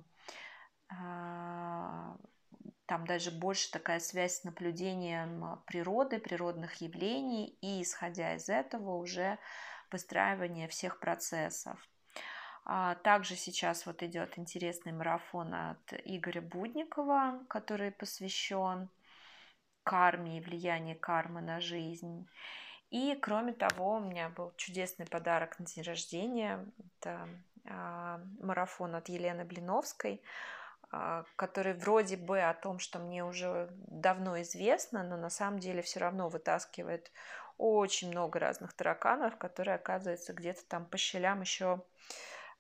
э, 0.90 2.16
там 2.86 3.06
даже 3.06 3.32
больше 3.32 3.72
такая 3.72 4.00
связь 4.00 4.40
с 4.40 4.44
наблюдением 4.44 5.62
природы, 5.66 6.20
природных 6.20 6.82
явлений, 6.82 7.58
и 7.62 7.82
исходя 7.82 8.36
из 8.36 8.50
этого 8.50 8.98
уже 8.98 9.38
выстраивание 9.92 10.68
всех 10.68 11.00
процессов. 11.00 11.80
А 12.64 12.96
также 12.96 13.36
сейчас 13.36 13.86
вот 13.86 14.04
идет 14.04 14.38
интересный 14.38 14.92
марафон 14.92 15.54
от 15.54 15.94
Игоря 16.06 16.42
Будникова, 16.42 17.44
который 17.48 17.92
посвящен 17.92 18.90
карме 19.84 20.38
и 20.38 20.42
влиянию 20.42 20.98
кармы 21.00 21.42
на 21.42 21.60
жизнь. 21.60 22.28
И 22.92 23.18
кроме 23.22 23.54
того, 23.54 23.96
у 23.96 24.00
меня 24.00 24.30
был 24.30 24.54
чудесный 24.58 25.08
подарок 25.08 25.58
на 25.60 25.66
день 25.66 25.84
рождения. 25.84 26.66
Это 27.00 27.28
а, 27.68 28.22
марафон 28.40 28.96
от 28.96 29.10
Елены 29.10 29.46
Блиновской 29.46 30.16
а, 30.16 30.61
который 31.38 31.74
вроде 31.74 32.18
бы 32.18 32.42
о 32.42 32.54
том, 32.54 32.80
что 32.80 33.00
мне 33.00 33.24
уже 33.24 33.70
давно 33.88 34.42
известно, 34.42 35.04
но 35.04 35.16
на 35.16 35.30
самом 35.30 35.60
деле 35.60 35.82
все 35.82 36.00
равно 36.00 36.28
вытаскивает 36.28 37.12
очень 37.58 38.10
много 38.10 38.40
разных 38.40 38.74
тараканов, 38.74 39.38
которые, 39.38 39.76
оказывается, 39.76 40.34
где-то 40.34 40.66
там 40.66 40.86
по 40.86 40.98
щелям 40.98 41.42
еще 41.42 41.82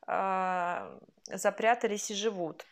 э, 0.08 1.00
запрятались 1.26 2.12
и 2.12 2.16
живут. 2.16 2.66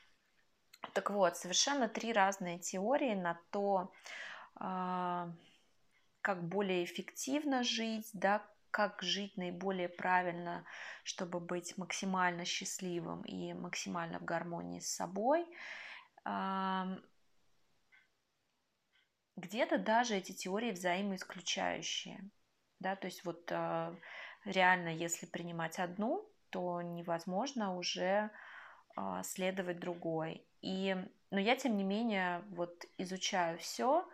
Так 0.94 1.10
вот, 1.10 1.38
совершенно 1.38 1.90
три 1.90 2.14
разные 2.14 2.60
теории 2.60 3.16
на 3.16 3.40
то, 3.50 3.92
э, 4.60 5.28
как 6.22 6.44
более 6.44 6.84
эффективно 6.84 7.64
жить, 7.64 8.10
да, 8.14 8.44
как 8.72 9.02
жить 9.02 9.38
наиболее 9.38 9.90
правильно, 9.90 10.66
чтобы 11.04 11.40
быть 11.40 11.78
максимально 11.78 12.46
счастливым 12.46 13.22
и 13.24 13.54
максимально 13.54 14.20
в 14.20 14.26
гармонии 14.26 14.80
с 14.80 14.88
собой. 14.88 15.46
Где-то 19.40 19.78
даже 19.78 20.16
эти 20.16 20.34
теории 20.34 20.72
взаимоисключающие. 20.72 22.30
Да, 22.80 22.96
то 22.98 23.08
есть 23.08 23.24
вот 23.24 23.50
а, 23.52 23.96
реально, 24.44 24.90
если 24.90 25.26
принимать 25.26 25.80
одну, 25.80 26.30
то 26.50 26.82
невозможно 26.82 27.78
уже 27.78 28.32
а, 28.96 29.24
следовать 29.24 29.80
другой. 29.80 30.46
И, 30.62 30.96
но 31.32 31.40
я, 31.40 31.56
тем 31.56 31.78
не 31.78 31.86
менее, 31.86 32.44
вот 32.50 32.86
изучаю 32.98 33.58
все, 33.60 34.06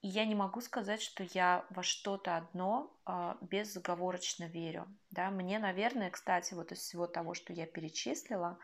и 0.00 0.08
я 0.08 0.24
не 0.24 0.34
могу 0.34 0.60
сказать, 0.60 1.02
что 1.02 1.24
я 1.32 1.64
во 1.70 1.82
что-то 1.82 2.36
одно 2.36 2.96
э, 3.06 3.34
безоговорочно 3.40 4.44
верю. 4.44 4.86
Да? 5.10 5.30
Мне, 5.30 5.58
наверное, 5.58 6.10
кстати, 6.10 6.54
вот 6.54 6.70
из 6.70 6.78
всего 6.78 7.06
того, 7.06 7.34
что 7.34 7.52
я 7.52 7.66
перечислила, 7.66 8.58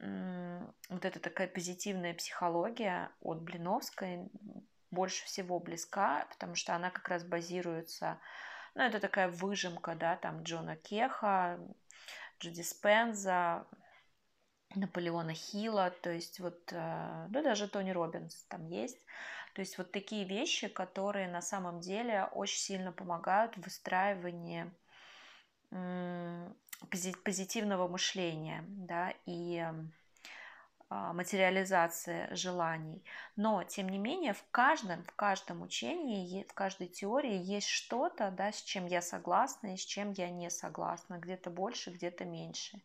э, 0.00 0.66
вот 0.90 1.04
эта 1.04 1.20
такая 1.20 1.48
позитивная 1.48 2.12
психология 2.12 3.10
от 3.20 3.40
Блиновской 3.40 4.30
больше 4.90 5.24
всего 5.24 5.58
близка, 5.58 6.26
потому 6.30 6.54
что 6.54 6.74
она 6.74 6.90
как 6.90 7.08
раз 7.08 7.24
базируется, 7.24 8.20
ну, 8.74 8.82
это 8.82 9.00
такая 9.00 9.28
выжимка, 9.28 9.94
да, 9.94 10.16
там 10.16 10.42
Джона 10.42 10.76
Кеха, 10.76 11.58
Джуди 12.40 12.62
Спенза, 12.62 13.66
Наполеона 14.74 15.32
Хилла, 15.32 15.90
то 16.02 16.10
есть 16.10 16.40
вот, 16.40 16.72
э, 16.72 17.26
ну, 17.30 17.42
даже 17.42 17.68
Тони 17.68 17.90
Робинс 17.90 18.44
там 18.48 18.66
есть. 18.66 18.98
То 19.58 19.62
есть 19.62 19.76
вот 19.76 19.90
такие 19.90 20.24
вещи, 20.24 20.68
которые 20.68 21.26
на 21.26 21.42
самом 21.42 21.80
деле 21.80 22.28
очень 22.30 22.60
сильно 22.60 22.92
помогают 22.92 23.56
в 23.56 23.62
выстраивании 23.62 24.70
позитивного 27.24 27.88
мышления 27.88 28.64
да, 28.68 29.12
и 29.26 29.66
а, 30.88 31.12
материализации 31.12 32.32
желаний. 32.32 33.02
Но, 33.34 33.64
тем 33.64 33.88
не 33.88 33.98
менее, 33.98 34.32
в 34.32 34.44
каждом, 34.52 35.02
в 35.02 35.12
каждом 35.16 35.62
учении, 35.62 36.44
в 36.48 36.54
каждой 36.54 36.86
теории 36.86 37.36
есть 37.36 37.66
что-то, 37.66 38.30
да, 38.30 38.52
с 38.52 38.62
чем 38.62 38.86
я 38.86 39.02
согласна 39.02 39.74
и 39.74 39.76
с 39.76 39.84
чем 39.84 40.12
я 40.12 40.30
не 40.30 40.50
согласна. 40.50 41.18
Где-то 41.18 41.50
больше, 41.50 41.90
где-то 41.90 42.24
меньше. 42.24 42.80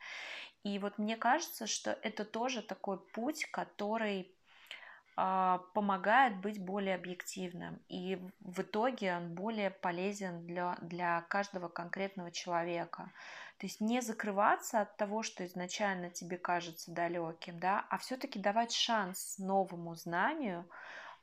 И 0.64 0.80
вот 0.80 0.98
мне 0.98 1.18
кажется, 1.18 1.68
что 1.68 1.92
это 2.02 2.26
тоже 2.26 2.64
такой 2.64 2.98
путь, 2.98 3.46
который 3.52 4.36
помогает 5.16 6.38
быть 6.42 6.60
более 6.60 6.96
объективным. 6.96 7.80
И 7.88 8.20
в 8.40 8.62
итоге 8.62 9.16
он 9.16 9.34
более 9.34 9.70
полезен 9.70 10.46
для, 10.46 10.76
для 10.82 11.22
каждого 11.30 11.68
конкретного 11.68 12.32
человека. 12.32 13.12
То 13.60 13.68
есть 13.68 13.80
не 13.80 14.02
закрываться 14.02 14.82
от 14.82 14.98
того, 14.98 15.24
что 15.24 15.46
изначально 15.46 16.10
тебе 16.10 16.38
кажется 16.38 16.92
далеким, 16.92 17.60
да, 17.60 17.86
а 17.90 17.98
все-таки 17.98 18.40
давать 18.40 18.74
шанс 18.74 19.38
новому 19.38 19.96
знанию 19.96 20.68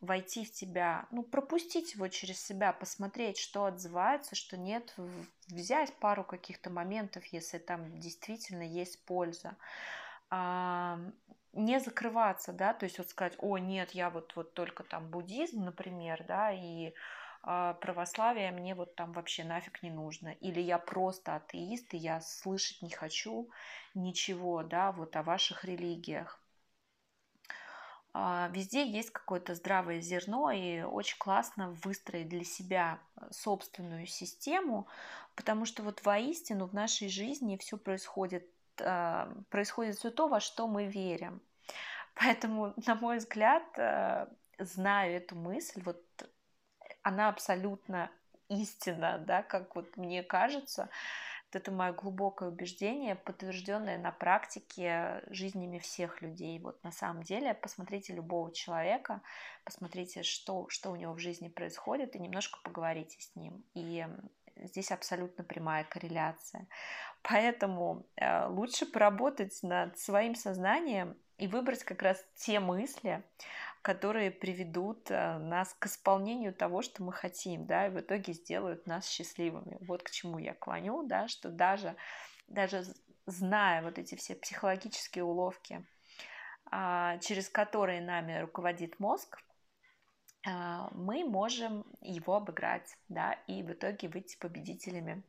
войти 0.00 0.46
в 0.46 0.53
тебя, 0.53 1.07
ну, 1.11 1.22
пропустить 1.22 1.94
его 1.94 2.09
через 2.09 2.40
себя, 2.40 2.72
посмотреть, 2.72 3.37
что 3.37 3.66
отзывается, 3.66 4.35
что 4.35 4.57
нет, 4.57 4.94
взять 5.48 5.92
пару 5.96 6.24
каких-то 6.24 6.70
моментов, 6.70 7.26
если 7.26 7.59
там 7.59 7.98
действительно 8.00 8.62
есть 8.62 9.05
польза 9.05 9.57
не 11.53 11.81
закрываться, 11.81 12.53
да, 12.53 12.75
то 12.75 12.85
есть 12.85 12.99
вот 12.99 13.09
сказать, 13.09 13.35
о, 13.39 13.59
нет, 13.59 13.93
я 13.93 14.11
вот, 14.11 14.35
вот 14.37 14.55
только 14.55 14.85
там 14.85 15.09
буддизм, 15.11 15.65
например, 15.65 16.25
да, 16.27 16.53
и 16.53 16.93
э, 17.45 17.75
православие 17.81 18.53
мне 18.53 18.75
вот 18.75 18.95
там 18.97 19.13
вообще 19.13 19.45
нафиг 19.45 19.83
не 19.83 19.91
нужно, 19.91 20.29
или 20.29 20.61
я 20.61 20.79
просто 20.79 21.37
атеист, 21.37 21.95
и 21.95 21.99
я 21.99 22.21
слышать 22.21 22.83
не 22.83 22.91
хочу 22.91 23.51
ничего, 23.95 24.63
да, 24.63 24.93
вот 24.93 25.17
о 25.17 25.23
ваших 25.23 25.65
религиях. 25.65 26.41
а, 28.13 28.49
везде 28.53 28.87
есть 28.89 29.11
какое-то 29.11 29.55
здравое 29.55 30.01
зерно, 30.01 30.51
и 30.51 30.83
очень 30.83 31.19
классно 31.19 31.71
выстроить 31.85 32.29
для 32.29 32.45
себя 32.45 32.99
э, 33.17 33.29
собственную 33.31 34.07
систему, 34.07 34.89
потому 35.37 35.65
что 35.65 35.83
вот 35.85 36.05
воистину 36.05 36.67
в 36.67 36.75
нашей 36.75 37.09
жизни 37.09 37.57
все 37.57 37.77
происходит, 37.77 38.45
происходит 39.49 39.97
все 39.97 40.11
то, 40.11 40.29
во 40.29 40.40
что 40.40 40.66
мы 40.66 40.87
верим. 40.87 41.40
Поэтому, 42.14 42.75
на 42.87 42.95
мой 42.95 43.19
взгляд, 43.19 43.64
э, 43.77 44.27
знаю 44.59 45.16
эту 45.16 45.37
мысль, 45.37 45.83
вот 45.85 46.03
она 47.03 47.29
абсолютно 47.29 48.11
истина, 48.49 49.23
да, 49.27 49.43
как 49.43 49.75
вот 49.77 49.97
мне 49.97 50.23
кажется, 50.23 50.90
это 51.53 51.73
мое 51.73 51.93
глубокое 51.93 52.49
убеждение, 52.49 53.16
подтвержденное 53.16 53.99
на 53.99 54.12
практике 54.12 55.23
жизнями 55.31 55.79
всех 55.79 56.23
людей. 56.23 56.59
Вот 56.61 56.83
на 56.85 56.93
самом 56.93 57.25
деле 57.25 57.55
посмотрите 57.55 58.12
любого 58.12 58.53
человека, 58.53 59.21
посмотрите, 59.64 60.23
что, 60.23 60.69
что 60.69 60.93
у 60.93 60.97
него 60.97 61.12
в 61.12 61.19
жизни 61.19 61.49
происходит, 61.49 62.14
и 62.14 62.21
немножко 62.21 62.61
поговорите 62.62 63.21
с 63.21 63.35
ним. 63.35 63.64
И 63.75 64.07
здесь 64.62 64.92
абсолютно 64.92 65.44
прямая 65.44 65.85
корреляция. 65.85 66.66
Поэтому 67.23 68.07
э, 68.16 68.46
лучше 68.46 68.87
поработать 68.87 69.59
над 69.62 69.99
своим 69.99 70.35
сознанием 70.35 71.16
и 71.38 71.46
выбрать 71.46 71.85
как 71.85 72.03
раз 72.03 72.25
те 72.35 72.61
мысли, 72.61 73.23
которые 73.83 74.31
приведут 74.31 75.11
э, 75.11 75.38
нас 75.38 75.75
к 75.79 75.87
исполнению 75.87 76.55
того, 76.55 76.83
что 76.83 77.03
мы 77.03 77.12
хотим, 77.12 77.66
да, 77.66 77.87
и 77.87 77.90
в 77.90 78.01
итоге 78.01 78.33
сделают 78.33 78.87
нас 78.87 79.09
счастливыми. 79.09 79.79
Вот 79.81 80.03
к 80.03 80.11
чему 80.11 80.38
я 80.38 80.55
клоню, 80.55 81.03
да, 81.03 81.29
что 81.29 81.49
даже, 81.49 81.96
даже 82.49 82.85
зная 83.27 83.83
вот 83.83 83.99
эти 83.99 84.14
все 84.16 84.35
психологические 84.35 85.25
уловки, 85.25 85.85
а, 86.70 87.18
через 87.18 87.49
которые 87.49 88.01
нами 88.01 88.38
руководит 88.40 88.99
мозг, 89.01 89.38
мы 90.44 91.24
можем 91.24 91.85
его 92.00 92.37
обыграть, 92.37 92.96
да, 93.09 93.33
и 93.46 93.62
в 93.62 93.72
итоге 93.72 94.09
выйти 94.09 94.37
победителями, 94.38 95.22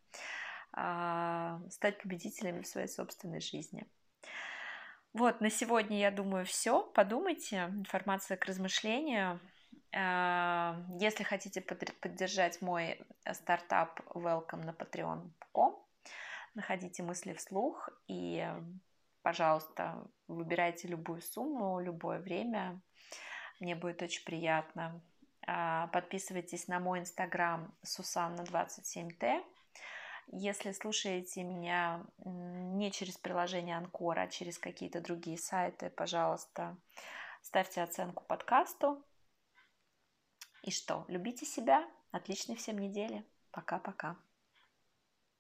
а, 0.73 1.59
стать 1.69 2.01
победителями 2.01 2.61
в 2.61 2.67
своей 2.67 2.87
собственной 2.87 3.41
жизни. 3.41 3.85
Вот, 5.13 5.41
на 5.41 5.49
сегодня, 5.49 5.99
я 5.99 6.11
думаю, 6.11 6.45
все. 6.45 6.83
Подумайте. 6.83 7.65
Информация 7.69 8.37
к 8.37 8.45
размышлению. 8.45 9.41
А, 9.93 10.81
если 10.99 11.23
хотите 11.23 11.59
поддержать 11.59 12.61
мой 12.61 13.01
стартап, 13.33 13.99
welcome 14.15 14.63
на 14.63 14.71
patreon.com. 14.71 15.75
Находите 16.53 17.03
мысли 17.03 17.33
вслух 17.33 17.89
и, 18.07 18.47
пожалуйста, 19.21 20.07
выбирайте 20.27 20.87
любую 20.87 21.21
сумму, 21.21 21.81
любое 21.81 22.19
время. 22.19 22.81
Мне 23.61 23.75
будет 23.75 24.01
очень 24.01 24.25
приятно. 24.25 24.99
А, 25.45 25.85
подписывайтесь 25.87 26.67
на 26.67 26.79
мой 26.79 26.99
инстаграм 26.99 27.71
Сусанна27Т. 27.85 29.43
Если 30.31 30.71
слушаете 30.71 31.43
меня 31.43 32.03
не 32.25 32.91
через 32.91 33.17
приложение 33.17 33.77
Анкор, 33.77 34.17
а 34.17 34.27
через 34.27 34.57
какие-то 34.57 34.99
другие 34.99 35.37
сайты, 35.37 35.91
пожалуйста, 35.91 36.75
ставьте 37.43 37.83
оценку 37.83 38.23
подкасту. 38.23 39.05
И 40.63 40.71
что, 40.71 41.05
любите 41.07 41.45
себя. 41.45 41.87
Отличной 42.11 42.55
всем 42.55 42.79
недели. 42.79 43.23
Пока-пока. 43.51 44.17